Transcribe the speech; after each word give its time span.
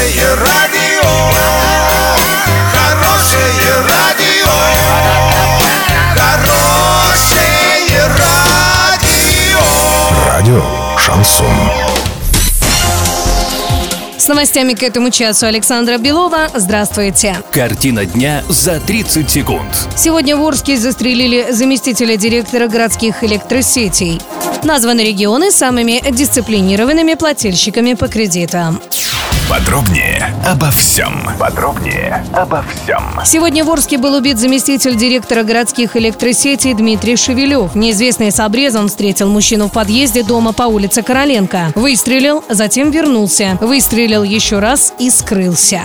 Хорошее 0.00 0.34
радио, 0.34 1.10
хорошее 2.72 3.74
радио, 3.86 4.48
хорошее 6.16 8.06
радио. 8.16 9.60
Радио 10.26 10.62
Шансон. 10.96 11.46
С 14.16 14.26
новостями 14.28 14.72
к 14.72 14.82
этому 14.82 15.10
часу 15.10 15.44
Александра 15.44 15.98
Белова. 15.98 16.48
Здравствуйте. 16.54 17.36
Картина 17.50 18.06
дня 18.06 18.42
за 18.48 18.80
30 18.80 19.28
секунд. 19.28 19.86
Сегодня 19.96 20.34
в 20.34 20.42
Орске 20.42 20.78
застрелили 20.78 21.52
заместителя 21.52 22.16
директора 22.16 22.68
городских 22.68 23.22
электросетей. 23.22 24.18
Названы 24.64 25.00
регионы 25.00 25.50
самыми 25.50 26.02
дисциплинированными 26.10 27.14
плательщиками 27.14 27.92
по 27.94 28.08
кредитам. 28.08 28.80
Подробнее 29.50 30.32
обо 30.46 30.70
всем. 30.70 31.28
Подробнее 31.36 32.24
обо 32.32 32.62
всем. 32.62 33.02
Сегодня 33.24 33.64
в 33.64 33.70
Орске 33.70 33.98
был 33.98 34.14
убит 34.14 34.38
заместитель 34.38 34.94
директора 34.94 35.42
городских 35.42 35.96
электросетей 35.96 36.72
Дмитрий 36.72 37.16
Шевелев. 37.16 37.74
Неизвестный 37.74 38.30
с 38.30 38.38
обрезом 38.38 38.86
встретил 38.86 39.28
мужчину 39.28 39.66
в 39.66 39.72
подъезде 39.72 40.22
дома 40.22 40.52
по 40.52 40.62
улице 40.62 41.02
Короленко. 41.02 41.72
Выстрелил, 41.74 42.44
затем 42.48 42.92
вернулся. 42.92 43.58
Выстрелил 43.60 44.22
еще 44.22 44.60
раз 44.60 44.94
и 45.00 45.10
скрылся. 45.10 45.80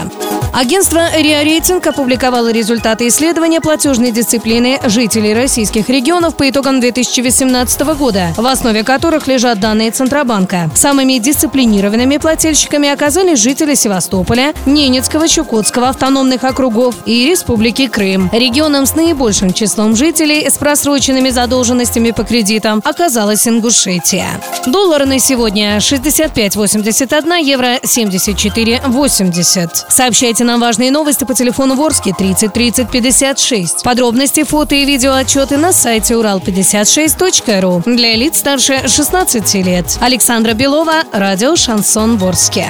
Агентство 0.58 1.14
РИА 1.14 1.44
Рейтинг 1.44 1.86
опубликовало 1.86 2.50
результаты 2.50 3.10
исследования 3.10 3.60
платежной 3.60 4.12
дисциплины 4.12 4.80
жителей 4.86 5.34
российских 5.34 5.90
регионов 5.90 6.38
по 6.38 6.50
итогам 6.50 6.80
2018 6.80 7.82
года, 7.98 8.34
в 8.38 8.46
основе 8.46 8.86
которых 8.86 9.28
лежат 9.28 9.60
данные 9.60 9.92
Центробанка. 9.92 10.70
Самыми 10.74 11.18
дисциплинированными 11.18 12.16
плательщиками 12.16 12.88
оказались 12.88 13.40
жители 13.40 13.76
Севастополя, 13.76 14.54
Ненецкого, 14.66 15.28
Чукотского 15.28 15.90
автономных 15.90 16.46
округов 16.46 16.96
и 17.06 17.28
Республики 17.28 17.88
Крым. 17.88 18.30
Регионом 18.32 18.86
с 18.86 18.96
наибольшим 18.96 19.52
числом 19.52 19.98
жителей 19.98 20.50
с 20.50 20.58
просроченными 20.58 21.32
задолженностями 21.32 22.12
по 22.12 22.24
кредитам 22.24 22.82
оказалась 22.86 23.46
Ингушетия. 23.46 24.30
Доллар 24.68 25.06
на 25.06 25.20
сегодня 25.20 25.80
65,81, 25.80 27.44
евро 27.44 27.76
74,80. 27.84 29.70
Сообщайте 29.90 30.45
нам 30.46 30.60
важные 30.60 30.92
новости 30.92 31.24
по 31.24 31.34
телефону 31.34 31.76
Ворске 31.76 32.14
30 32.18 32.54
30 32.54 32.90
56. 32.90 33.84
Подробности, 33.84 34.44
фото 34.44 34.76
и 34.76 34.86
видео 34.86 35.14
отчеты 35.14 35.58
на 35.58 35.74
сайте 35.74 36.14
урал56.ру. 36.14 37.84
Для 37.86 38.16
лиц 38.16 38.38
старше 38.38 38.88
16 38.88 39.54
лет. 39.66 39.98
Александра 40.00 40.54
Белова, 40.54 41.04
радио 41.12 41.56
«Шансон 41.56 42.18
Ворске». 42.18 42.68